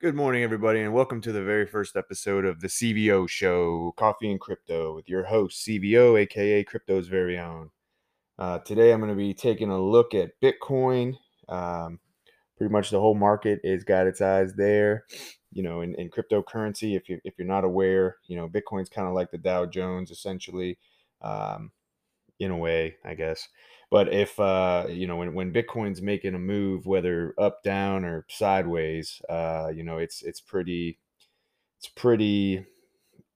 [0.00, 4.28] Good morning, everybody, and welcome to the very first episode of the CVO Show, Coffee
[4.28, 7.70] and Crypto, with your host, CVO, aka Crypto's very own.
[8.36, 11.14] Uh, today, I'm going to be taking a look at Bitcoin.
[11.48, 12.00] Um,
[12.58, 15.04] pretty much the whole market has got its eyes there.
[15.52, 19.06] You know, in, in cryptocurrency, if you if you're not aware, you know, Bitcoin's kind
[19.06, 20.76] of like the Dow Jones, essentially,
[21.22, 21.70] um,
[22.40, 23.48] in a way, I guess.
[23.90, 28.26] But if uh, you know when when Bitcoin's making a move, whether up, down, or
[28.28, 30.98] sideways, uh, you know it's it's pretty
[31.78, 32.66] it's pretty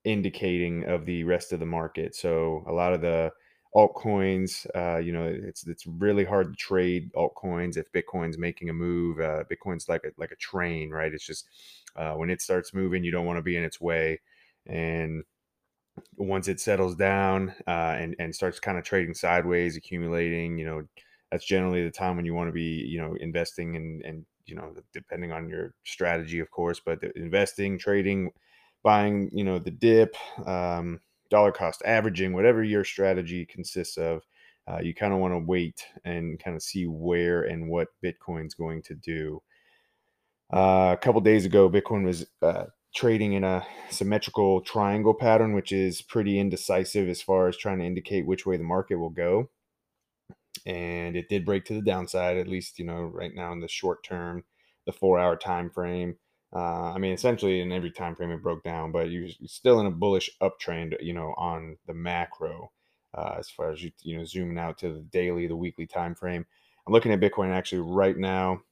[0.04, 2.14] indicating of the rest of the market.
[2.14, 3.30] So a lot of the
[3.74, 8.72] altcoins, uh, you know, it's it's really hard to trade altcoins if Bitcoin's making a
[8.72, 9.20] move.
[9.20, 11.12] Uh, Bitcoin's like a like a train, right?
[11.12, 11.46] It's just
[11.96, 14.20] uh, when it starts moving, you don't want to be in its way,
[14.66, 15.22] and
[16.16, 20.82] once it settles down uh, and and starts kind of trading sideways, accumulating, you know,
[21.30, 24.54] that's generally the time when you want to be, you know, investing and and you
[24.54, 28.30] know, depending on your strategy, of course, but investing, trading,
[28.82, 34.22] buying, you know, the dip, um, dollar cost averaging, whatever your strategy consists of,
[34.66, 38.54] uh, you kind of want to wait and kind of see where and what Bitcoin's
[38.54, 39.42] going to do.
[40.52, 42.64] Uh, a couple days ago, Bitcoin was uh,
[42.98, 47.84] trading in a symmetrical triangle pattern, which is pretty indecisive as far as trying to
[47.84, 49.48] indicate which way the market will go.
[50.66, 53.68] And it did break to the downside, at least, you know, right now in the
[53.68, 54.42] short term,
[54.84, 56.16] the four hour time frame.
[56.52, 59.86] Uh, I mean, essentially in every time frame it broke down, but you're still in
[59.86, 62.72] a bullish uptrend, you know, on the macro.
[63.16, 66.16] Uh, as far as you you know zooming out to the daily, the weekly time
[66.16, 66.44] frame.
[66.84, 68.62] I'm looking at Bitcoin actually right now,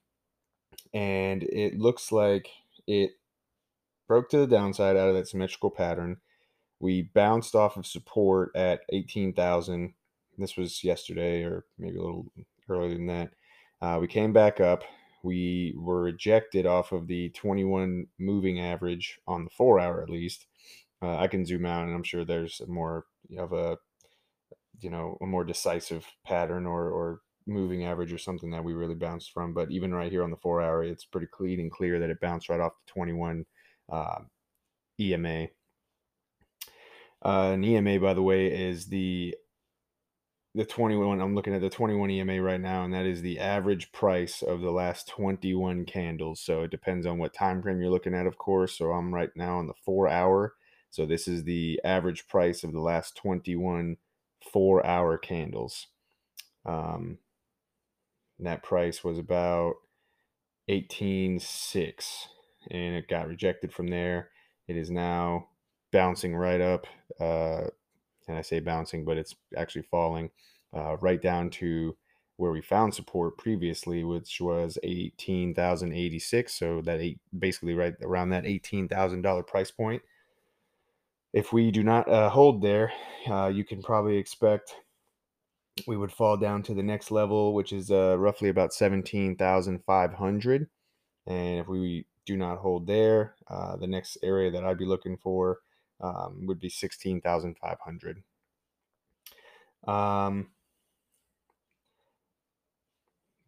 [0.93, 2.49] and it looks like
[2.89, 3.13] it
[4.07, 6.19] broke to the downside out of that symmetrical pattern.
[6.81, 9.95] We bounced off of support at 18,000.
[10.39, 12.27] This was yesterday or maybe a little
[12.69, 13.31] earlier than that.
[13.81, 14.85] Uh, we came back up.
[15.23, 20.47] We were rejected off of the 21 moving average on the four hour at least.
[21.03, 23.07] Uh, I can zoom out and I'm sure there's more
[23.39, 23.77] of a,
[24.81, 28.95] you know, a more decisive pattern or, or moving average or something that we really
[28.95, 29.55] bounced from.
[29.55, 32.21] But even right here on the four hour, it's pretty clean and clear that it
[32.21, 33.45] bounced right off the 21
[33.91, 34.21] uh,
[35.01, 35.49] EMA.
[37.25, 39.35] Uh, an EMA, by the way, is the
[40.55, 41.21] the 21.
[41.21, 44.63] I'm looking at the 21 EMA right now, and that is the average price of
[44.63, 46.41] the last 21 candles.
[46.41, 48.79] So it depends on what time frame you're looking at, of course.
[48.79, 50.55] So I'm right now on the four hour.
[50.89, 53.99] So this is the average price of the last 21
[54.51, 55.89] four hour candles.
[56.65, 57.19] Um,
[58.39, 59.75] that price was about
[60.71, 62.27] 18.6
[62.71, 64.31] and it got rejected from there.
[64.69, 65.49] It is now
[65.93, 66.87] bouncing right up.
[67.21, 67.69] Uh,
[68.29, 70.31] and I say bouncing, but it's actually falling
[70.77, 71.97] uh, right down to
[72.39, 76.59] where we found support previously, which was eighteen thousand eighty six.
[76.59, 80.03] So that eight, basically right around that eighteen thousand dollar price point.
[81.33, 82.93] If we do not uh, hold there,
[83.31, 84.75] uh, you can probably expect
[85.87, 89.85] we would fall down to the next level, which is uh, roughly about seventeen thousand
[89.85, 90.69] five hundred.
[91.27, 93.37] And if we do not hold there.
[93.49, 95.61] Uh, the next area that I'd be looking for
[96.01, 98.23] um, would be 16,500.
[99.87, 100.49] Um,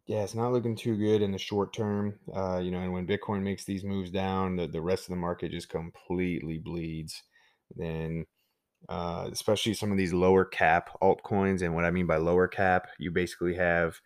[0.07, 2.15] yeah, it's not looking too good in the short term.
[2.33, 5.17] Uh, you know, and when Bitcoin makes these moves down, the, the rest of the
[5.17, 7.21] market just completely bleeds.
[7.75, 8.25] Then,
[8.87, 11.61] uh, especially some of these lower cap altcoins.
[11.61, 13.99] And what I mean by lower cap, you basically have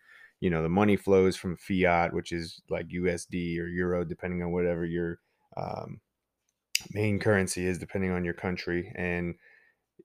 [0.43, 4.51] you know the money flows from fiat which is like usd or euro depending on
[4.51, 5.19] whatever your
[5.55, 6.01] um,
[6.93, 8.91] main currency is depending on your country.
[8.95, 9.35] And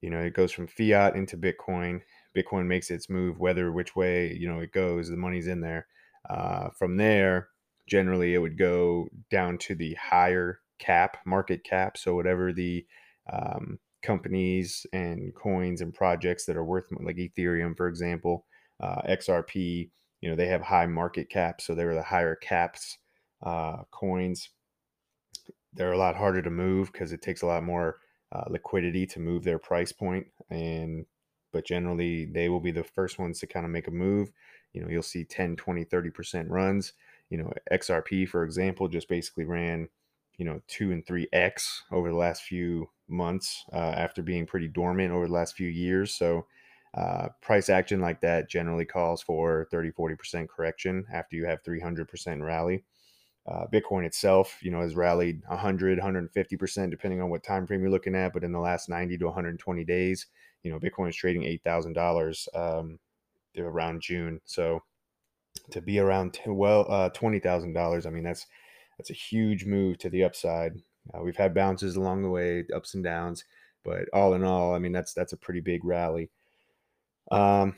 [0.01, 2.01] you know it goes from fiat into bitcoin.
[2.37, 5.87] Bitcoin makes its move whether which way you know it goes the money's in there.
[6.29, 7.49] Uh, from there
[7.89, 11.97] generally it would go down to the higher cap market cap.
[11.97, 12.87] So whatever the
[13.33, 18.47] um, companies and coins and projects that are worth like ethereum for example
[18.81, 22.99] uh, xrp you know they have high market caps so they're the higher caps
[23.43, 24.51] uh, coins.
[25.73, 27.99] They're a lot harder to move because it takes a lot more
[28.33, 31.07] uh, liquidity to move their price point and
[31.51, 34.31] but generally they will be the first ones to kind of make a move.
[34.73, 36.93] You know you'll see 10 20 30% runs.
[37.31, 39.89] You know xrp for example just basically ran
[40.39, 45.13] you know 2 and 3x over the last few months uh, after being pretty dormant
[45.13, 46.47] over the last few years so
[46.95, 52.43] uh, price action like that generally calls for 30 40% correction after you have 300%
[52.43, 52.85] rally
[53.47, 57.91] uh, bitcoin itself you know has rallied 100 150% depending on what time frame you're
[57.91, 60.27] looking at but in the last 90 to 120 days
[60.63, 62.99] you know bitcoin is trading $8000 um,
[63.59, 64.83] around june so
[65.71, 68.47] to be around t- well uh, $20000 i mean that's
[68.99, 70.75] that's a huge move to the upside.
[71.15, 73.45] Uh, we've had bounces along the way, ups and downs,
[73.85, 76.31] but all in all, I mean that's that's a pretty big rally.
[77.31, 77.77] Um,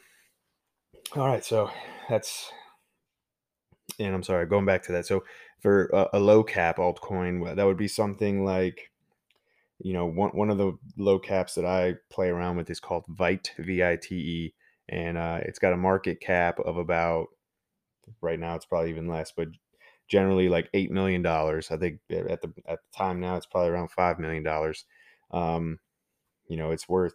[1.17, 1.71] all right, so
[2.09, 2.51] that's
[3.99, 5.07] and I'm sorry, going back to that.
[5.07, 5.25] So
[5.61, 8.91] for a, a low cap altcoin, that would be something like
[9.79, 13.05] you know one one of the low caps that I play around with is called
[13.09, 14.55] Vite V I T E,
[14.89, 17.29] and uh, it's got a market cap of about
[18.21, 19.49] right now it's probably even less, but
[20.09, 21.71] generally like eight million dollars.
[21.71, 24.85] I think at the at the time now it's probably around five million dollars.
[25.31, 25.79] Um,
[26.49, 27.15] you know, it's worth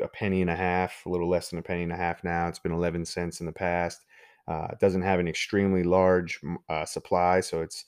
[0.00, 2.48] a penny and a half, a little less than a penny and a half now.
[2.48, 4.04] It's been 11 cents in the past.
[4.46, 7.86] Uh, it doesn't have an extremely large uh, supply, so it's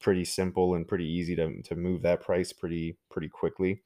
[0.00, 3.82] pretty simple and pretty easy to, to move that price pretty pretty quickly.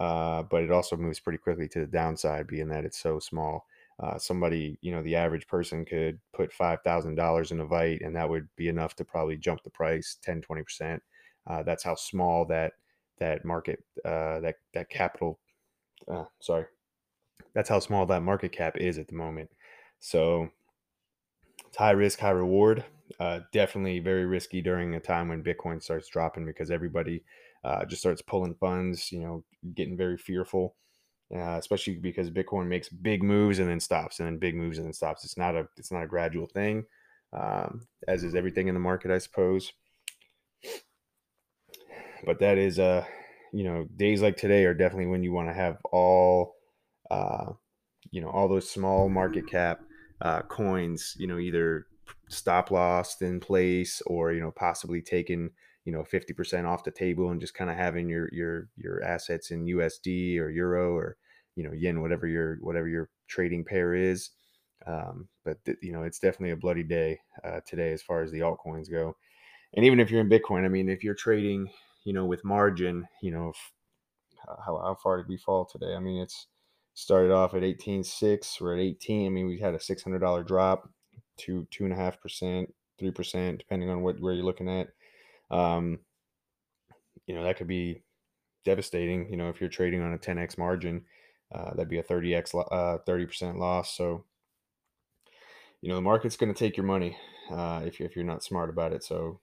[0.00, 3.66] Uh, but it also moves pretty quickly to the downside, being that it's so small.
[4.00, 8.00] Uh, somebody, you know, the average person could put five thousand dollars in a Vite,
[8.02, 11.02] and that would be enough to probably jump the price 10 20 percent.
[11.46, 12.72] Uh, that's how small that
[13.18, 15.38] that market uh, that that capital.
[16.40, 16.66] Sorry,
[17.54, 19.50] that's how small that market cap is at the moment.
[20.00, 20.48] So
[21.66, 22.84] it's high risk, high reward.
[23.20, 27.22] Uh, definitely very risky during a time when Bitcoin starts dropping because everybody
[27.64, 29.44] uh, just starts pulling funds, you know,
[29.74, 30.74] getting very fearful,
[31.34, 34.86] uh, especially because Bitcoin makes big moves and then stops, and then big moves and
[34.86, 35.24] then stops.
[35.24, 36.84] It's not a it's not a gradual thing,
[37.32, 39.72] um, as is everything in the market, I suppose.
[42.24, 43.04] But that is, uh,
[43.52, 46.54] you know, days like today are definitely when you want to have all,
[47.10, 47.52] uh,
[48.10, 49.80] you know, all those small market cap
[50.20, 51.86] uh, coins, you know, either
[52.28, 55.50] stop loss in place or you know possibly taking
[55.84, 59.50] you know 50% off the table and just kind of having your your your assets
[59.50, 61.16] in USD or euro or
[61.56, 64.30] you know yen whatever your whatever your trading pair is.
[64.86, 68.30] Um, but th- you know it's definitely a bloody day uh, today as far as
[68.30, 69.16] the altcoins go.
[69.74, 71.68] And even if you're in bitcoin i mean if you're trading
[72.04, 73.72] you know with margin you know if,
[74.64, 75.94] how, how far did we fall today?
[75.94, 76.46] I mean it's
[76.94, 80.88] started off at 18.6 we're at 18 i mean we had a $600 drop
[81.36, 84.88] to two and a half percent three percent depending on what where you're looking at.
[85.50, 86.00] Um
[87.26, 88.02] you know that could be
[88.64, 91.04] devastating you know if you're trading on a 10x margin
[91.54, 93.96] uh, that'd be a 30x uh, 30% loss.
[93.96, 94.24] So
[95.80, 97.16] you know the market's going to take your money
[97.50, 99.04] uh, if, if you're not smart about it.
[99.04, 99.40] So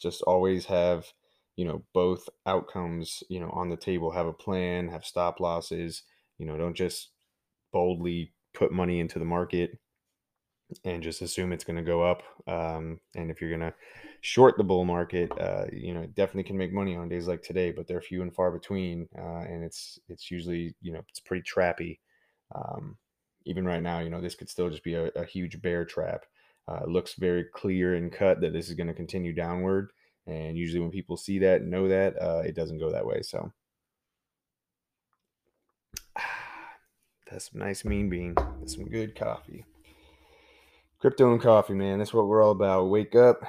[0.00, 1.12] just always have
[1.56, 6.02] you know both outcomes you know on the table have a plan have stop losses
[6.38, 7.10] you know don't just
[7.72, 9.78] boldly put money into the market
[10.84, 12.22] and just assume it's going to go up.
[12.46, 13.74] Um, and if you're going to
[14.20, 17.72] short the bull market, uh, you know, definitely can make money on days like today,
[17.72, 19.08] but they're few and far between.
[19.16, 21.98] Uh, and it's, it's usually, you know, it's pretty trappy.
[22.54, 22.96] Um,
[23.44, 26.24] even right now, you know, this could still just be a, a huge bear trap.
[26.68, 29.90] Uh, looks very clear and cut that this is going to continue downward.
[30.26, 33.22] And usually when people see that and know that, uh, it doesn't go that way.
[33.22, 33.52] So
[37.32, 38.34] that's some nice mean bean.
[38.60, 39.64] That's some good coffee.
[41.00, 41.98] Crypto and coffee, man.
[41.98, 42.90] That's what we're all about.
[42.90, 43.42] Wake up,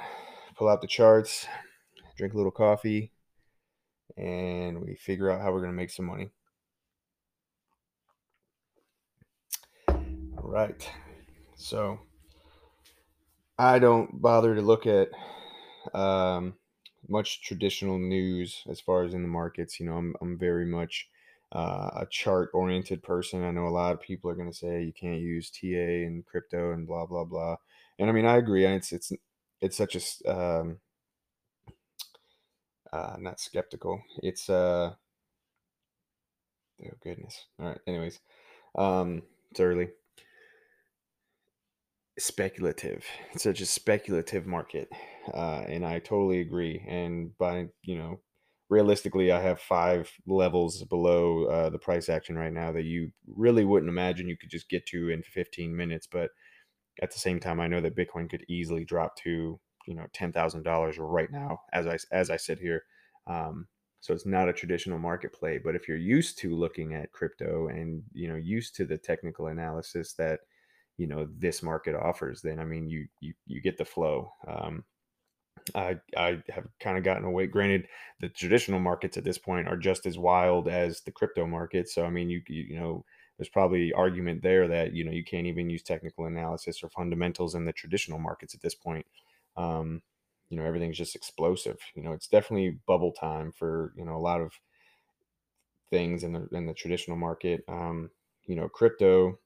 [0.56, 1.46] pull out the charts,
[2.16, 3.12] drink a little coffee,
[4.16, 6.30] and we figure out how we're going to make some money.
[9.88, 10.90] All right.
[11.56, 12.00] So
[13.58, 15.10] I don't bother to look at
[15.92, 16.54] um,
[17.06, 19.78] much traditional news as far as in the markets.
[19.78, 21.08] You know, I'm, I'm very much
[21.54, 23.44] uh, a chart oriented person.
[23.44, 25.66] I know a lot of people are going to say you can't use TA
[26.06, 27.56] and crypto and blah blah blah.
[27.98, 28.66] And I mean, I agree.
[28.66, 29.12] It's it's
[29.60, 30.78] it's such a um,
[32.92, 34.02] uh, not skeptical.
[34.22, 34.94] It's uh,
[36.84, 37.46] oh goodness.
[37.60, 37.80] All right.
[37.86, 38.20] Anyways,
[38.76, 39.88] um, it's early.
[42.18, 43.04] Speculative.
[43.32, 44.88] It's such a speculative market,
[45.32, 46.84] uh, and I totally agree.
[46.88, 48.20] And by you know
[48.68, 53.64] realistically, I have five levels below uh, the price action right now that you really
[53.64, 56.06] wouldn't imagine you could just get to in 15 minutes.
[56.10, 56.30] But
[57.02, 60.32] at the same time, I know that Bitcoin could easily drop to you know ten
[60.32, 62.82] thousand dollars right now as I as I sit here.
[63.26, 63.66] Um,
[64.00, 65.58] so it's not a traditional market play.
[65.62, 69.48] But if you're used to looking at crypto and you know used to the technical
[69.48, 70.40] analysis that
[70.96, 74.30] you know this market offers, then I mean you you you get the flow.
[74.46, 74.84] Um,
[75.74, 77.46] I I have kind of gotten away.
[77.46, 77.88] Granted,
[78.20, 81.88] the traditional markets at this point are just as wild as the crypto market.
[81.88, 83.04] So I mean, you you, know,
[83.38, 87.54] there's probably argument there that you know you can't even use technical analysis or fundamentals
[87.54, 89.06] in the traditional markets at this point.
[89.56, 90.02] Um,
[90.50, 91.78] you know, everything's just explosive.
[91.94, 94.52] You know, it's definitely bubble time for you know a lot of
[95.90, 97.64] things in the in the traditional market.
[97.68, 98.10] Um,
[98.46, 99.38] you know, crypto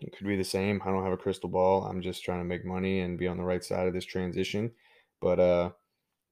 [0.00, 0.82] it could be the same.
[0.84, 1.84] I don't have a crystal ball.
[1.84, 4.72] I'm just trying to make money and be on the right side of this transition.
[5.20, 5.70] But uh,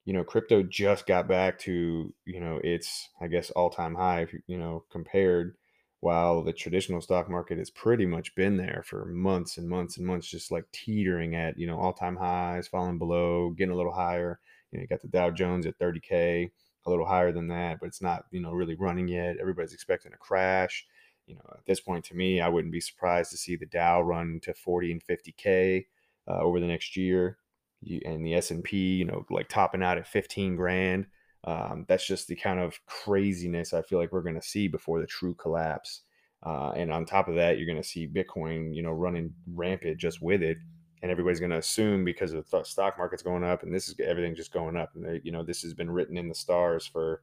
[0.08, 4.22] you know, crypto just got back to, you know, its, I guess, all time high,
[4.22, 5.54] if you know, compared,
[6.00, 10.06] while the traditional stock market has pretty much been there for months and months and
[10.06, 13.92] months, just like teetering at, you know, all time highs, falling below, getting a little
[13.92, 14.40] higher.
[14.72, 16.50] You know, you got the Dow Jones at 30K,
[16.86, 19.36] a little higher than that, but it's not, you know, really running yet.
[19.38, 20.86] Everybody's expecting a crash.
[21.26, 24.00] You know, at this point, to me, I wouldn't be surprised to see the Dow
[24.00, 25.86] run to 40 and 50K
[26.26, 27.36] uh, over the next year
[27.82, 31.06] you, and the S&P, you know, like topping out at 15 grand.
[31.44, 35.00] Um, that's just the kind of craziness I feel like we're going to see before
[35.00, 36.02] the true collapse.
[36.44, 39.98] Uh, and on top of that, you're going to see Bitcoin, you know, running rampant
[39.98, 40.58] just with it.
[41.00, 43.94] And everybody's going to assume because of the stock market's going up and this is
[44.04, 44.90] everything just going up.
[44.94, 47.22] And, you know, this has been written in the stars for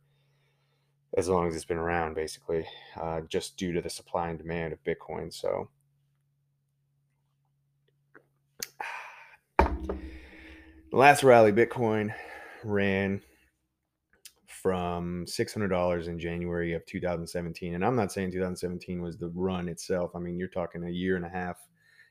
[1.17, 2.65] as long as it's been around, basically,
[2.99, 5.33] uh, just due to the supply and demand of Bitcoin.
[5.33, 5.69] So,
[10.95, 12.13] Last rally, Bitcoin
[12.63, 13.21] ran
[14.47, 17.75] from $600 in January of 2017.
[17.75, 20.11] And I'm not saying 2017 was the run itself.
[20.15, 21.57] I mean, you're talking a year and a half,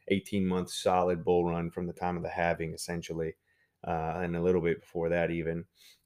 [0.08, 3.34] 18 months solid bull run from the time of the halving, essentially,
[3.88, 5.64] uh, and a little bit before that, even.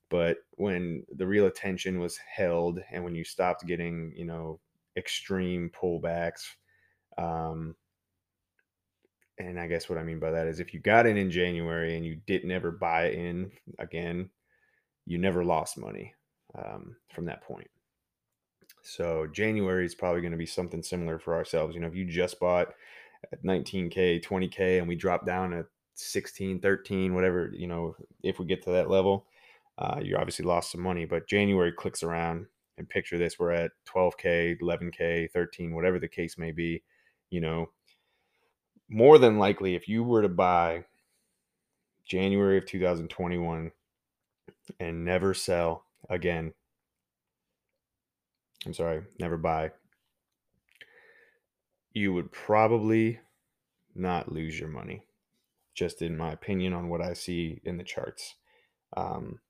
[0.08, 4.60] But when the real attention was held and when you stopped getting, you know,
[4.96, 6.44] extreme pullbacks,
[7.18, 7.74] um,
[9.38, 11.96] and I guess what I mean by that is if you got in in January
[11.96, 14.30] and you didn't ever buy in again,
[15.06, 16.14] you never lost money
[16.56, 17.68] um, from that point.
[18.82, 21.74] So January is probably going to be something similar for ourselves.
[21.74, 22.68] You know, if you just bought
[23.32, 28.46] at 19K, 20K, and we drop down at 16, 13, whatever, you know, if we
[28.46, 29.26] get to that level,
[29.78, 31.04] uh, you obviously lost some money.
[31.04, 32.46] But January clicks around
[32.78, 36.82] and picture this we're at 12K, 11K, 13, whatever the case may be.
[37.30, 37.70] You know,
[38.88, 40.84] more than likely, if you were to buy
[42.06, 43.72] January of 2021
[44.80, 46.54] and never sell again,
[48.66, 49.72] I'm sorry, never buy,
[51.92, 53.20] you would probably
[53.94, 55.04] not lose your money.
[55.74, 58.34] Just in my opinion, on what I see in the charts.
[58.96, 59.40] Um,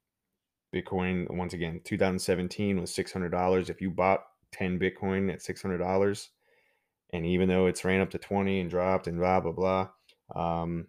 [0.75, 3.71] Bitcoin, once again, 2017 was $600.
[3.71, 6.29] If you bought 10 Bitcoin at $600,
[7.13, 9.89] and even though it's ran up to 20 and dropped and blah, blah, blah,
[10.35, 10.87] um,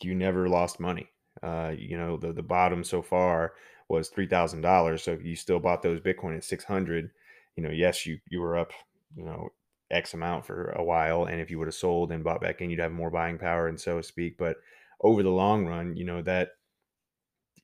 [0.00, 1.08] you never lost money.
[1.42, 3.54] Uh, you know, the, the bottom so far
[3.88, 5.00] was $3,000.
[5.00, 7.10] So if you still bought those Bitcoin at 600,
[7.56, 8.72] you know, yes, you, you were up,
[9.16, 9.48] you know,
[9.90, 11.24] X amount for a while.
[11.24, 13.68] And if you would have sold and bought back in, you'd have more buying power
[13.68, 14.38] and so to speak.
[14.38, 14.56] But
[15.00, 16.50] over the long run, you know, that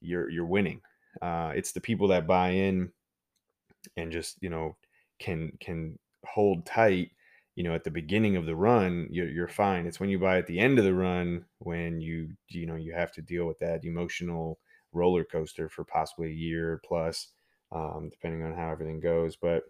[0.00, 0.80] you're, you're winning.
[1.22, 2.90] Uh, it's the people that buy in
[3.96, 4.76] and just, you know,
[5.18, 5.98] can, can
[6.34, 7.10] hold tight,
[7.54, 9.86] you know, at the beginning of the run, you're, you're fine.
[9.86, 12.92] It's when you buy at the end of the run when you, you know, you
[12.94, 14.58] have to deal with that emotional
[14.92, 17.28] roller coaster for possibly a year plus,
[17.72, 19.36] um, depending on how everything goes.
[19.36, 19.64] But,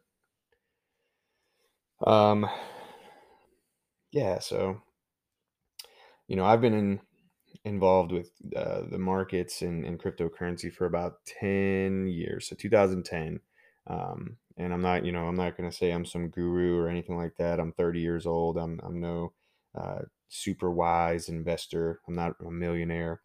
[2.07, 2.47] um,
[4.13, 4.81] yeah, so,
[6.27, 7.01] you know, I've been in,
[7.65, 12.49] involved with uh, the markets and, and cryptocurrency for about 10 years.
[12.49, 13.41] So 2010,
[13.87, 16.89] um, and I'm not, you know, I'm not going to say I'm some guru or
[16.89, 17.61] anything like that.
[17.61, 18.59] I'm 30 years old.
[18.59, 19.33] I'm, I'm no
[19.79, 22.01] uh, super wise investor.
[22.09, 23.23] I'm not a millionaire.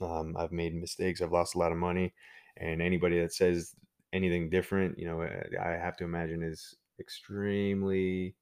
[0.00, 1.20] Um, I've made mistakes.
[1.20, 2.14] I've lost a lot of money.
[2.56, 3.74] And anybody that says
[4.12, 8.36] anything different, you know, uh, I have to imagine is extremely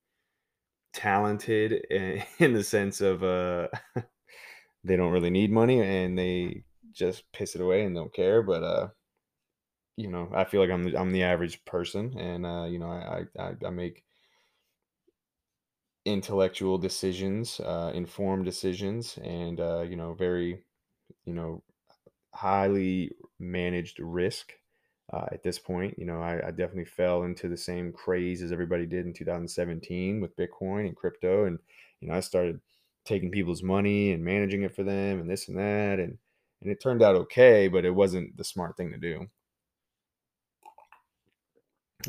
[0.93, 2.23] talented in
[2.53, 3.69] the sense of uh,
[4.85, 6.63] they don't really need money and they
[6.93, 8.43] just piss it away and don't care.
[8.43, 8.89] But uh,
[9.97, 12.91] you know, I feel like I'm the, I'm the average person, and uh, you know,
[12.91, 14.05] I, I I make
[16.05, 20.63] intellectual decisions, uh, informed decisions, and uh, you know, very,
[21.25, 21.63] you know,
[22.35, 24.55] highly managed risk.
[25.13, 28.53] Uh, at this point, you know, I, I definitely fell into the same craze as
[28.53, 31.59] everybody did in 2017 with Bitcoin and crypto, and
[32.01, 32.61] you know, I started
[33.05, 36.19] taking people's money and managing it for them, and this and that, and
[36.63, 39.29] and it turned out okay, but it wasn't the smart thing to do.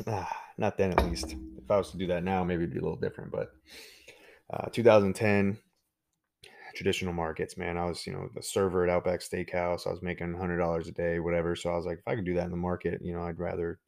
[0.06, 1.34] Ah, not then, at least.
[1.56, 3.32] If I was to do that now, maybe it'd be a little different.
[3.32, 3.52] But
[4.52, 5.58] uh, 2010,
[6.74, 7.76] traditional markets, man.
[7.78, 9.86] I was, you know, the server at Outback Steakhouse.
[9.86, 11.56] I was making hundred dollars a day, whatever.
[11.56, 13.38] So I was like, if I could do that in the market, you know, I'd
[13.38, 13.80] rather,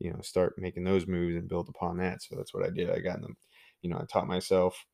[0.00, 2.22] you know, start making those moves and build upon that.
[2.22, 2.90] So that's what I did.
[2.90, 3.36] I got them,
[3.82, 4.86] you know, I taught myself,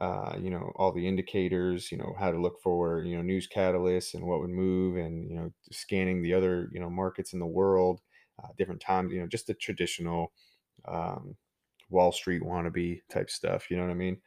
[0.00, 3.48] uh, you know, all the indicators, you know, how to look for, you know, news
[3.54, 7.40] catalysts and what would move, and you know, scanning the other, you know, markets in
[7.40, 8.00] the world
[8.42, 10.32] uh, different times, you know, just the traditional
[10.86, 11.36] um,
[11.90, 13.70] Wall Street wannabe type stuff.
[13.70, 14.18] You know what I mean?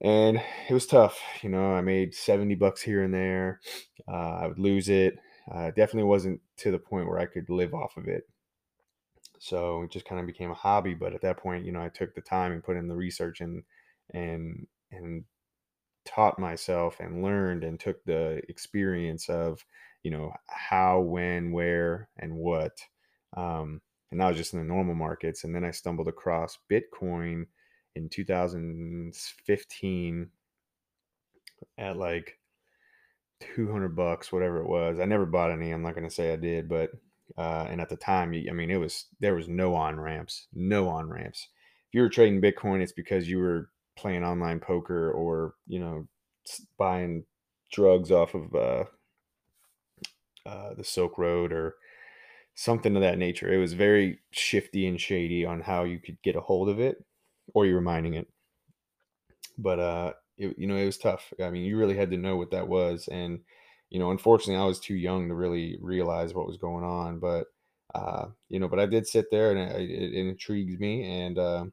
[0.00, 1.20] And it was tough.
[1.42, 3.60] You know, I made 70 bucks here and there.
[4.06, 5.18] Uh, I would lose it.
[5.50, 8.28] Uh, definitely wasn't to the point where I could live off of it.
[9.38, 10.94] So it just kind of became a hobby.
[10.94, 13.40] But at that point, you know, I took the time and put in the research
[13.40, 13.62] and
[14.12, 15.24] and and
[16.04, 19.64] taught myself and learned and took the experience of
[20.02, 22.78] you know how when where and what
[23.36, 25.44] um, and that was just in the normal markets.
[25.44, 27.46] And then i stumbled across bitcoin
[27.94, 30.30] in 2015
[31.78, 32.38] at like
[33.54, 35.00] 200 bucks whatever it was.
[35.00, 36.90] I never bought any i'm not going to say i did but
[37.36, 40.88] uh, and at the time i mean it was there was no on ramps no
[40.88, 41.48] on ramps
[41.88, 46.06] if you were trading bitcoin it's because you were playing online poker or you know
[46.78, 47.24] buying
[47.72, 48.84] drugs off of uh,
[50.46, 51.74] uh, the Silk Road or
[52.56, 53.52] something of that nature.
[53.52, 57.04] It was very shifty and shady on how you could get a hold of it,
[57.54, 58.26] or you were mining it.
[59.58, 61.32] But uh, it, you know, it was tough.
[61.42, 63.40] I mean, you really had to know what that was, and
[63.90, 67.20] you know, unfortunately, I was too young to really realize what was going on.
[67.20, 67.46] But
[67.94, 71.38] uh, you know, but I did sit there, and it, it, it intrigues me, and
[71.38, 71.64] uh,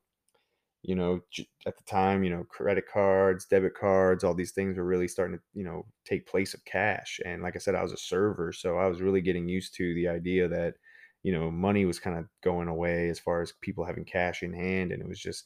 [0.84, 1.22] you know
[1.66, 5.38] at the time you know credit cards debit cards all these things were really starting
[5.38, 7.20] to you know take place of cash.
[7.26, 9.94] And like i said i was a server so i was really getting used to
[9.96, 10.76] the idea that
[11.24, 14.54] you know money was kind of going away as far as people having cash in
[14.54, 15.46] hand and it was just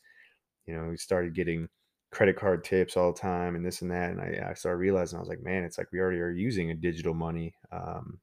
[0.65, 1.67] you know we started getting
[2.11, 5.17] credit card tips all the time and this and that and i, I started realizing
[5.17, 7.53] i was like man it's like we already are using a digital money.
[7.71, 8.19] Um,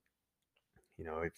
[0.98, 1.32] you know if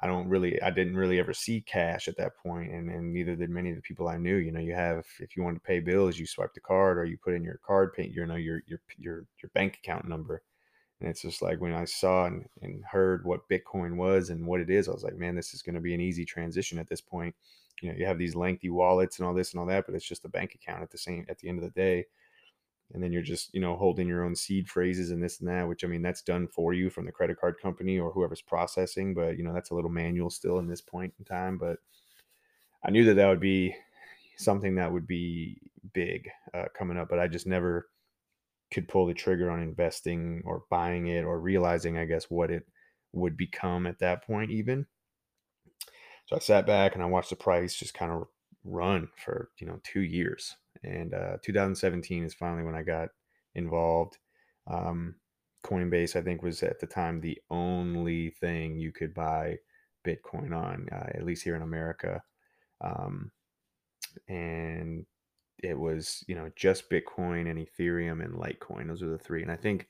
[0.00, 3.36] I don't really, I didn't really ever see cash at that point, and and neither
[3.36, 4.36] did many of the people I knew.
[4.36, 7.04] You know, you have if you want to pay bills, you swipe the card or
[7.04, 10.42] you put in your card pay, you know, your your your your bank account number,
[11.00, 14.60] and it's just like when I saw and, and heard what Bitcoin was and what
[14.60, 16.88] it is, I was like, man, this is going to be an easy transition at
[16.88, 17.34] this point.
[17.82, 20.08] You know, you have these lengthy wallets and all this and all that, but it's
[20.08, 22.06] just a bank account at the same at the end of the day
[22.94, 25.68] and then you're just you know holding your own seed phrases and this and that
[25.68, 29.12] which i mean that's done for you from the credit card company or whoever's processing
[29.12, 31.78] but you know that's a little manual still in this point in time but
[32.84, 33.74] i knew that that would be
[34.36, 35.60] something that would be
[35.92, 37.88] big uh, coming up but i just never
[38.72, 42.64] could pull the trigger on investing or buying it or realizing i guess what it
[43.14, 44.86] would become at that point even.
[46.26, 48.26] So i sat back and i watched the price just kind of
[48.64, 53.08] run for you know two years and uh, 2017 is finally when I got
[53.54, 54.18] involved.
[54.66, 55.16] Um,
[55.64, 59.58] Coinbase, I think, was at the time the only thing you could buy
[60.06, 62.22] Bitcoin on, uh, at least here in America.
[62.82, 63.30] Um,
[64.28, 65.06] and
[65.62, 68.88] it was, you know, just Bitcoin and Ethereum and Litecoin.
[68.88, 69.42] Those are the three.
[69.42, 69.88] And I think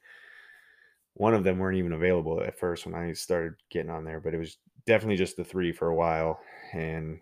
[1.14, 4.34] one of them weren't even available at first when I started getting on there, but
[4.34, 6.38] it was definitely just the three for a while.
[6.72, 7.18] And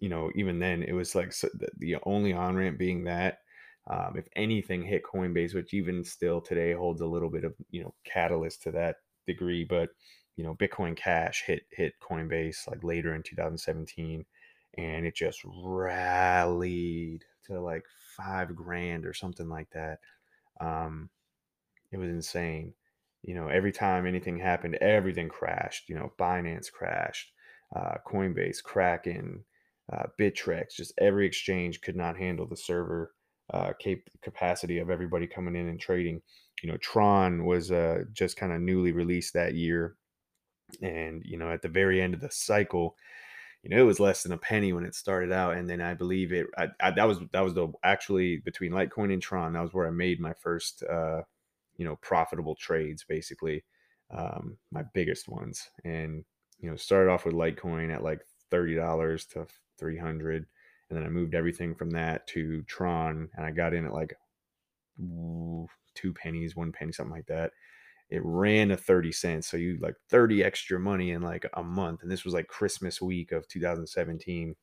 [0.00, 3.38] you know, even then, it was like so the, the only on ramp being that.
[3.86, 7.82] Um, if anything hit Coinbase, which even still today holds a little bit of you
[7.82, 9.90] know catalyst to that degree, but
[10.36, 14.24] you know, Bitcoin Cash hit hit Coinbase like later in 2017,
[14.78, 17.84] and it just rallied to like
[18.16, 19.98] five grand or something like that.
[20.60, 21.10] Um,
[21.92, 22.74] it was insane.
[23.22, 25.88] You know, every time anything happened, everything crashed.
[25.88, 27.32] You know, Binance crashed,
[27.74, 29.44] uh, Coinbase, Kraken,
[29.92, 33.12] uh, Bittrex, just every exchange could not handle the server
[33.52, 36.22] uh, cap- capacity of everybody coming in and trading.
[36.62, 39.96] You know, Tron was uh, just kind of newly released that year,
[40.80, 42.96] and you know, at the very end of the cycle,
[43.62, 45.94] you know, it was less than a penny when it started out, and then I
[45.94, 46.46] believe it.
[46.56, 49.52] I, I, that was that was the actually between Litecoin and Tron.
[49.52, 51.22] That was where I made my first, uh,
[51.76, 53.64] you know, profitable trades, basically,
[54.10, 56.24] um, my biggest ones, and
[56.60, 58.20] you know, started off with Litecoin at like
[58.54, 59.46] thirty dollars to
[59.78, 60.46] 300
[60.88, 64.16] and then I moved everything from that to Tron and I got in at like
[64.98, 67.50] two pennies, one penny, something like that.
[68.10, 69.48] It ran to 30 cents.
[69.48, 72.02] So you like 30 extra money in like a month.
[72.02, 74.54] And this was like Christmas week of 2017.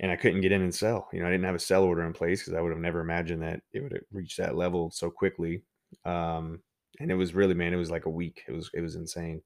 [0.00, 1.08] And I couldn't get in and sell.
[1.12, 3.00] You know, I didn't have a sell order in place because I would have never
[3.00, 5.62] imagined that it would reach that level so quickly.
[6.04, 6.60] Um,
[6.98, 8.42] and it was really, man, it was like a week.
[8.48, 9.42] It was, it was insane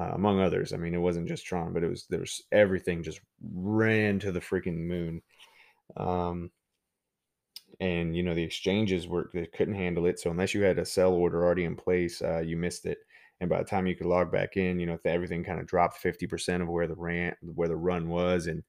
[0.00, 0.72] uh, among others.
[0.72, 3.20] I mean, it wasn't just Tron, but it was there was everything just
[3.52, 5.20] ran to the freaking moon.
[5.96, 6.50] Um,
[7.80, 10.18] and you know the exchanges were they couldn't handle it.
[10.18, 12.98] So unless you had a sell order already in place, uh, you missed it.
[13.40, 15.98] And by the time you could log back in, you know everything kind of dropped
[15.98, 18.46] fifty percent of where the ran where the run was.
[18.46, 18.62] And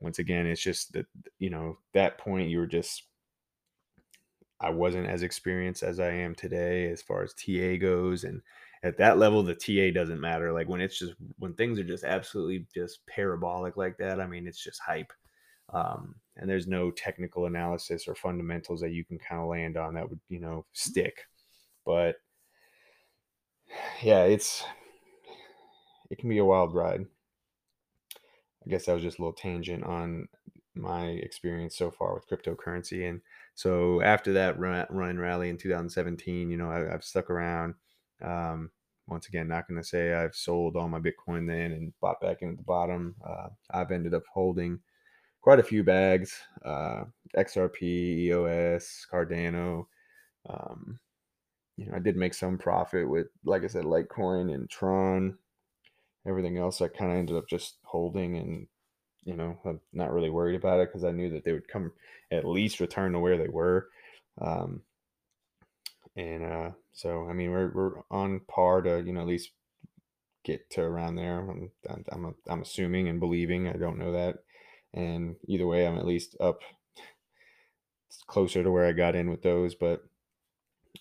[0.00, 1.06] once again, it's just that
[1.38, 3.04] you know that point you were just
[4.60, 8.42] I wasn't as experienced as I am today as far as TA goes, and
[8.84, 12.04] at that level the ta doesn't matter like when it's just when things are just
[12.04, 15.12] absolutely just parabolic like that i mean it's just hype
[15.72, 19.94] um, and there's no technical analysis or fundamentals that you can kind of land on
[19.94, 21.24] that would you know stick
[21.86, 22.16] but
[24.02, 24.64] yeah, it's
[26.10, 27.04] it can be a wild ride.
[28.66, 30.28] I guess that was just a little tangent on
[30.74, 33.08] my experience so far with cryptocurrency.
[33.08, 33.20] And
[33.54, 37.74] so after that run, run rally in 2017, you know, I, have stuck around.
[38.22, 38.70] Um,
[39.08, 42.38] once again, not going to say I've sold all my Bitcoin then and bought back
[42.40, 43.14] in at the bottom.
[43.26, 44.80] Uh, I've ended up holding
[45.40, 47.04] quite a few bags uh,
[47.36, 49.86] XRP, EOS, Cardano.
[50.48, 50.98] Um,
[51.76, 55.36] you know, I did make some profit with, like I said, Litecoin and Tron.
[56.26, 58.66] Everything else I kind of ended up just holding and,
[59.24, 61.92] you know, I'm not really worried about it because I knew that they would come
[62.30, 63.88] at least return to where they were.
[64.40, 64.82] Um,
[66.16, 69.50] and uh, so, I mean, we're, we're on par to, you know, at least
[70.44, 71.38] get to around there.
[71.38, 71.70] I'm,
[72.10, 73.68] I'm, I'm assuming and believing.
[73.68, 74.38] I don't know that.
[74.92, 76.60] And either way, I'm at least up
[78.26, 80.04] closer to where I got in with those, but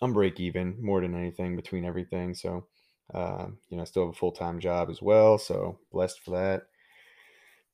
[0.02, 2.34] I'm break even more than anything between everything.
[2.34, 2.66] So,
[3.14, 5.38] uh, you know, I still have a full time job as well.
[5.38, 6.64] So blessed for that.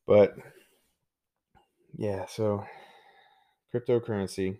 [0.07, 0.35] But
[1.95, 2.65] yeah, so
[3.73, 4.57] cryptocurrency,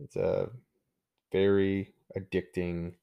[0.00, 0.50] it's a
[1.32, 2.94] very addicting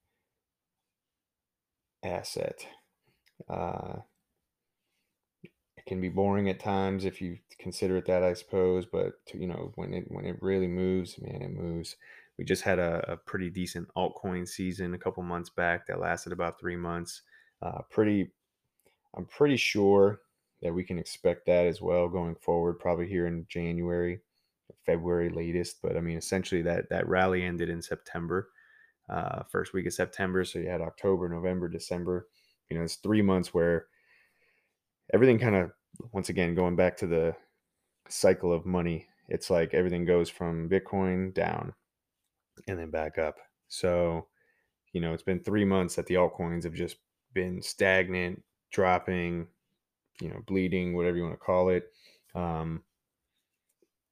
[2.03, 2.65] asset.
[3.49, 3.97] Uh,
[5.43, 8.85] it can be boring at times if you consider it that, I suppose.
[8.85, 11.95] But you know, when it when it really moves, man, it moves.
[12.37, 16.33] We just had a, a pretty decent altcoin season a couple months back that lasted
[16.33, 17.21] about three months.
[17.61, 18.29] Uh, pretty,
[19.15, 20.19] I'm pretty sure
[20.61, 24.19] that we can expect that as well going forward, probably here in January,
[24.85, 25.77] February latest.
[25.81, 28.49] But I mean, essentially that that rally ended in September,
[29.09, 30.43] uh, first week of September.
[30.43, 32.27] So you had October, November, December.
[32.69, 33.87] You know, it's three months where
[35.13, 35.71] everything kind of
[36.11, 37.35] once again going back to the
[38.09, 41.73] cycle of money it's like everything goes from bitcoin down
[42.67, 44.27] and then back up so
[44.93, 46.97] you know it's been three months that the altcoins have just
[47.33, 49.47] been stagnant dropping
[50.21, 51.91] you know bleeding whatever you want to call it
[52.35, 52.83] um,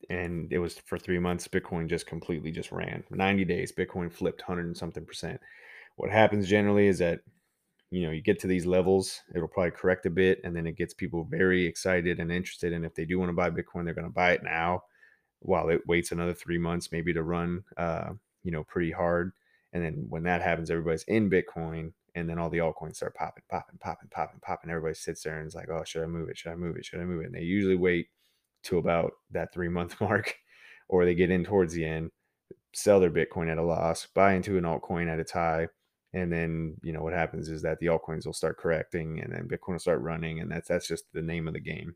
[0.09, 4.41] and it was for three months bitcoin just completely just ran 90 days bitcoin flipped
[4.41, 5.39] 100 and something percent.
[5.95, 7.19] What happens generally is that
[7.91, 10.77] you know you get to these levels it'll probably correct a bit and then it
[10.77, 13.93] gets people very excited and interested and if they do want to buy bitcoin they're
[13.93, 14.81] going to buy it now
[15.43, 18.11] while it waits another three months maybe to run uh,
[18.43, 19.31] you know pretty hard.
[19.71, 23.43] And then when that happens everybody's in bitcoin and then all the altcoins start popping
[23.49, 24.69] popping popping popping popping.
[24.69, 26.37] Everybody sits there and is like oh should i move it?
[26.37, 26.85] Should i move it?
[26.85, 27.27] Should i move it?
[27.27, 28.07] And they usually wait
[28.63, 30.35] to about that three month mark
[30.89, 32.11] or they get in towards the end
[32.73, 35.67] sell their bitcoin at a loss buy into an altcoin at its high
[36.13, 39.47] and then you know what happens is that the altcoins will start correcting and then
[39.47, 41.95] bitcoin will start running and that's that's just the name of the game.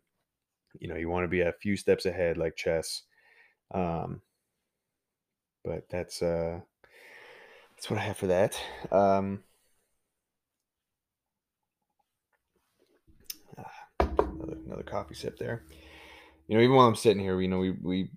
[0.79, 3.03] You know you want to be a few steps ahead like chess
[3.73, 4.21] um
[5.63, 6.59] but that's uh
[7.75, 8.59] that's what i have for that.
[8.91, 9.43] Um
[13.57, 15.63] ah, another, another coffee sip there
[16.47, 18.09] you know even while i'm sitting here you know we we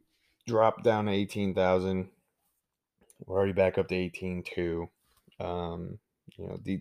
[0.47, 2.09] dropped down to 18000
[3.27, 4.89] we're already back up to 18.2
[5.41, 5.99] um,
[6.37, 6.81] you know, the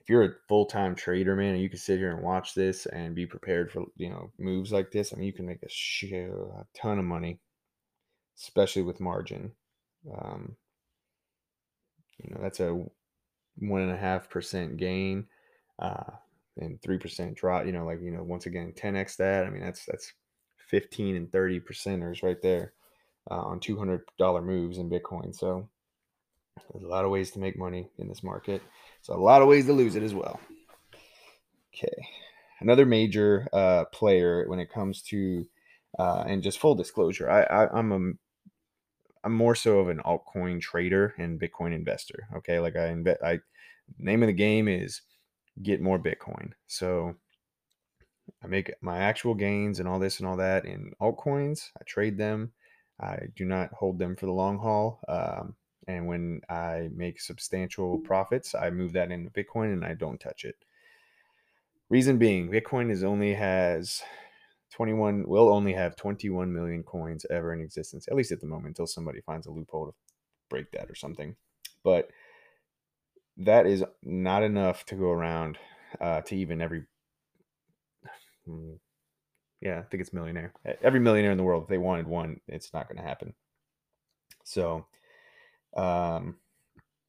[0.00, 2.86] if you're a full time trader, man, and you can sit here and watch this
[2.86, 5.68] and be prepared for you know moves like this, I mean, you can make a,
[5.68, 7.40] shit, a ton of money,
[8.38, 9.52] especially with margin.
[10.16, 10.56] Um,
[12.18, 12.84] you know, that's a
[13.58, 15.26] one and a half percent gain,
[15.78, 16.12] uh,
[16.58, 17.66] and three percent drop.
[17.66, 19.46] You know, like you know, once again, ten x that.
[19.46, 20.12] I mean, that's that's
[20.66, 22.72] fifteen and thirty percenters right there
[23.30, 25.34] uh, on two hundred dollar moves in Bitcoin.
[25.34, 25.68] So
[26.72, 28.62] there's a lot of ways to make money in this market.
[29.02, 30.40] So a lot of ways to lose it as well.
[31.74, 32.08] Okay.
[32.60, 35.46] Another major uh, player when it comes to,
[35.98, 38.12] uh, and just full disclosure, I, I, I'm a
[39.24, 42.28] I'm more so of an altcoin trader and Bitcoin investor.
[42.36, 43.22] Okay, like I invest.
[43.22, 43.40] I
[43.98, 45.02] name of the game is
[45.62, 46.52] get more Bitcoin.
[46.66, 47.16] So
[48.42, 51.70] I make my actual gains and all this and all that in altcoins.
[51.80, 52.52] I trade them.
[53.00, 55.00] I do not hold them for the long haul.
[55.08, 55.54] Um,
[55.88, 60.44] and when I make substantial profits, I move that into Bitcoin and I don't touch
[60.44, 60.56] it.
[61.88, 64.02] Reason being, Bitcoin is only has
[64.72, 68.68] 21 will only have 21 million coins ever in existence, at least at the moment,
[68.68, 69.94] until somebody finds a loophole to
[70.50, 71.36] break that or something.
[71.84, 72.10] But
[73.36, 75.58] that is not enough to go around
[76.00, 76.84] uh, to even every.
[78.46, 78.74] Hmm,
[79.60, 80.52] yeah, I think it's millionaire.
[80.82, 83.34] Every millionaire in the world, if they wanted one, it's not going to happen.
[84.44, 84.86] So
[85.76, 86.36] um,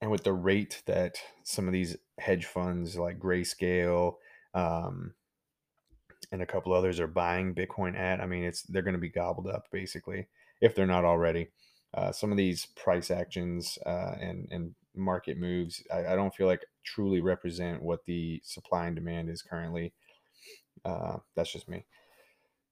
[0.02, 4.16] and with the rate that some of these hedge funds like Grayscale
[4.54, 5.14] um,
[6.32, 9.10] and a couple others are buying Bitcoin at, I mean, it's they're going to be
[9.10, 10.28] gobbled up basically
[10.62, 11.50] if they're not already.
[11.94, 16.48] Uh, some of these price actions uh, and and market moves, I, I don't feel
[16.48, 19.94] like truly represent what the supply and demand is currently.
[20.88, 21.86] Uh, that's just me.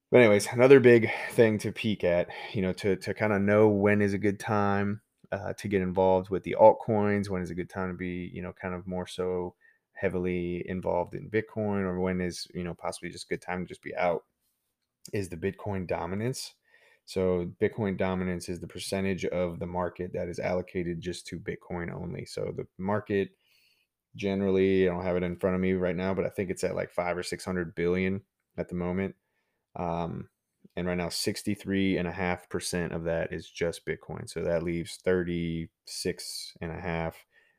[0.09, 3.67] But anyways, another big thing to peek at, you know, to to kind of know
[3.67, 5.01] when is a good time
[5.31, 8.41] uh, to get involved with the altcoins, when is a good time to be, you
[8.41, 9.55] know, kind of more so
[9.93, 13.67] heavily involved in Bitcoin, or when is, you know, possibly just a good time to
[13.67, 14.23] just be out,
[15.11, 16.53] is the Bitcoin dominance.
[17.05, 21.93] So Bitcoin dominance is the percentage of the market that is allocated just to Bitcoin
[21.93, 22.25] only.
[22.25, 23.29] So the market
[24.15, 26.63] generally, I don't have it in front of me right now, but I think it's
[26.63, 28.21] at like five or six hundred billion
[28.57, 29.15] at the moment.
[29.75, 30.29] Um,
[30.75, 34.29] and right now, 63.5% of that is just Bitcoin.
[34.29, 37.13] So that leaves 36.5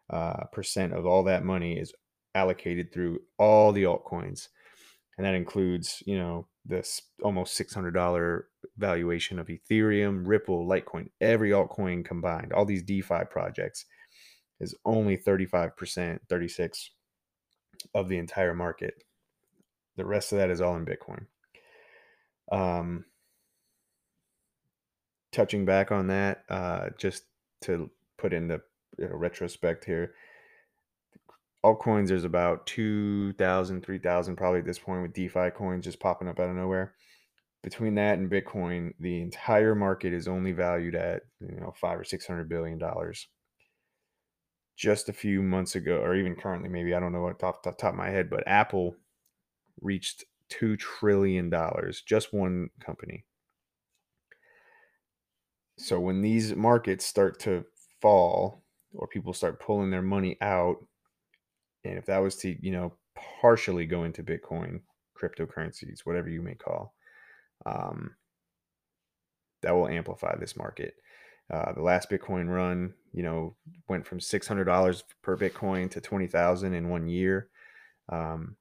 [0.09, 1.93] uh, percent of all that money is
[2.35, 4.49] allocated through all the altcoins.
[5.17, 8.43] And that includes, you know, this almost $600
[8.77, 13.87] valuation of Ethereum, Ripple, Litecoin, every altcoin combined, all these DeFi projects
[14.61, 16.91] is only 35%, 36
[17.95, 18.95] of the entire market.
[19.97, 21.27] The rest of that is all in Bitcoin.
[22.51, 23.05] Um,
[25.33, 27.25] touching back on that, uh, just
[27.63, 28.61] to put into
[28.99, 30.15] you know, retrospect here,
[31.65, 36.39] altcoins, there's about 2,000, 3,000 probably at this point with DeFi coins just popping up
[36.39, 36.95] out of nowhere.
[37.63, 42.05] Between that and Bitcoin, the entire market is only valued at you know five or
[42.05, 43.27] six hundred billion dollars.
[44.77, 47.73] Just a few months ago, or even currently, maybe I don't know what off the
[47.73, 48.95] top of my head, but Apple
[49.81, 53.25] reached two trillion dollars, just one company.
[55.79, 57.65] So when these markets start to
[58.01, 58.63] fall
[58.95, 60.77] or people start pulling their money out,
[61.85, 62.95] and if that was to, you know,
[63.41, 64.81] partially go into Bitcoin,
[65.21, 66.95] cryptocurrencies, whatever you may call,
[67.65, 68.15] um,
[69.63, 70.95] that will amplify this market.
[71.51, 73.55] Uh, the last Bitcoin run, you know,
[73.89, 77.49] went from six hundred dollars per Bitcoin to twenty thousand in one year.
[78.09, 78.57] Um,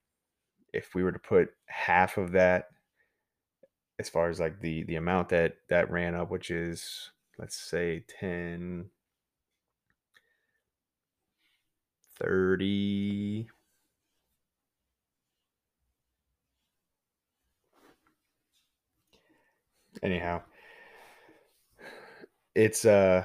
[0.73, 2.67] if we were to put half of that
[3.97, 8.03] as far as like the the amount that that ran up which is let's say
[8.19, 8.89] 10
[12.19, 13.47] 30
[20.03, 20.41] anyhow
[22.55, 23.23] it's uh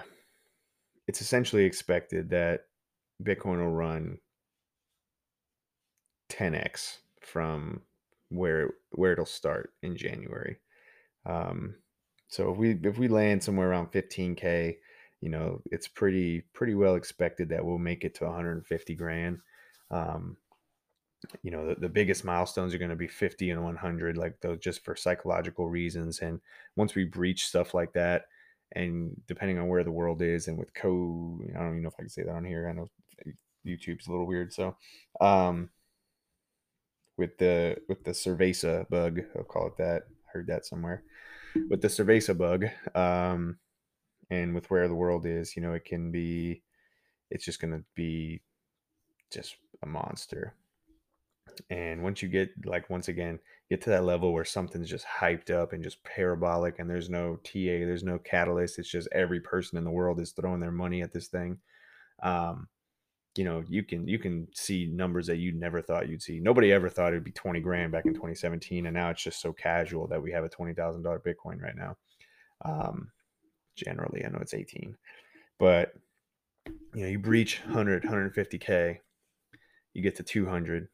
[1.06, 2.66] it's essentially expected that
[3.22, 4.18] bitcoin will run
[6.30, 7.82] 10x from
[8.30, 10.56] where where it'll start in January.
[11.26, 11.74] Um,
[12.28, 14.76] so if we if we land somewhere around 15k,
[15.20, 19.40] you know, it's pretty pretty well expected that we'll make it to 150 grand.
[19.90, 20.36] Um,
[21.42, 24.58] you know, the, the biggest milestones are going to be 50 and 100, like those
[24.58, 26.20] just for psychological reasons.
[26.20, 26.40] And
[26.76, 28.26] once we breach stuff like that,
[28.72, 31.94] and depending on where the world is, and with co i don't even know if
[31.98, 32.68] I can say that on here.
[32.68, 32.88] I know
[33.66, 34.52] YouTube's a little weird.
[34.52, 34.76] So,
[35.20, 35.70] um,
[37.20, 39.20] with the with the Cerveza bug.
[39.36, 40.04] I'll call it that.
[40.08, 41.04] I heard that somewhere.
[41.68, 43.58] With the Cerveza bug, um,
[44.30, 46.62] and with where the world is, you know, it can be.
[47.30, 48.40] It's just going to be
[49.30, 50.54] just a monster.
[51.70, 55.50] And once you get like once again get to that level where something's just hyped
[55.50, 58.78] up and just parabolic, and there's no TA, there's no catalyst.
[58.78, 61.58] It's just every person in the world is throwing their money at this thing.
[62.22, 62.68] Um,
[63.36, 66.72] you know you can you can see numbers that you never thought you'd see nobody
[66.72, 70.06] ever thought it'd be 20 grand back in 2017 and now it's just so casual
[70.08, 71.96] that we have a $20000 bitcoin right now
[72.64, 73.10] um
[73.76, 74.96] generally i know it's 18
[75.58, 75.92] but
[76.66, 78.98] you know you breach 100 150k
[79.94, 80.88] you get to 200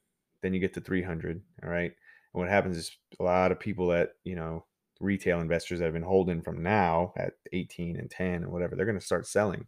[0.47, 1.93] then you get to 300 all right
[2.35, 4.65] and what happens is a lot of people that you know
[5.01, 8.87] retail investors that have been holding from now at 18 and 10 and whatever they're
[8.87, 9.67] going to start selling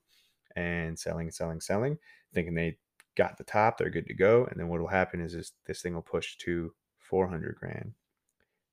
[0.56, 1.98] and selling selling selling
[2.32, 2.78] thinking they
[3.18, 4.46] got the top, they're good to go.
[4.46, 7.92] And then what will happen is this, this thing will push to 400 grand,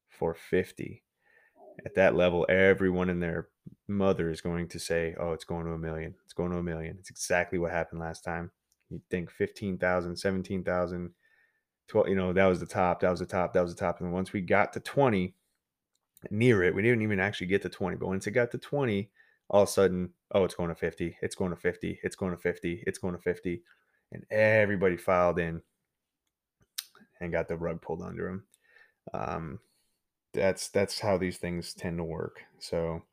[0.09, 1.01] 450.
[1.85, 3.49] At that level, everyone and their
[3.89, 6.13] mother is going to say, oh, it's going to a million.
[6.23, 6.95] It's going to a million.
[6.99, 8.51] It's exactly what happened last time.
[8.89, 11.09] You think 15,000, 17,000,
[11.87, 14.01] 12, you know, that was the top, that was the top, that was the top.
[14.01, 15.35] And once we got to 20,
[16.31, 19.09] near it, we didn't even actually get to 20, but once it got to 20,
[19.49, 22.31] all of a sudden, oh, it's going to 50, it's going to 50, it's going
[22.31, 23.61] to 50, it's going to 50.
[24.11, 25.61] And everybody filed in
[27.19, 28.43] and got the rug pulled under them.
[29.13, 29.59] Um,
[30.33, 32.41] that's that's how these things tend to work.
[32.59, 33.03] So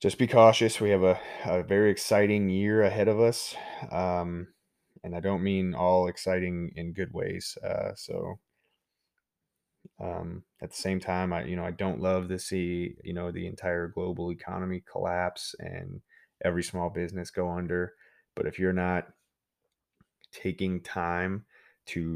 [0.00, 0.80] just be cautious.
[0.80, 3.54] We have a, a very exciting year ahead of us.
[3.90, 4.48] Um,
[5.06, 7.56] and I don't mean all exciting in good ways.
[7.64, 8.40] Uh, so
[10.00, 13.30] um, at the same time, I you know I don't love to see you know
[13.30, 16.00] the entire global economy collapse and
[16.44, 17.94] every small business go under.
[18.34, 19.06] But if you're not
[20.32, 21.44] taking time
[21.86, 22.14] to